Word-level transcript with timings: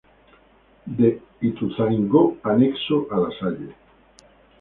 De 0.97 1.21
Ituzaingó 1.43 2.35
Anexo 2.43 3.05
a 3.11 3.17
Lasalle. 3.19 3.75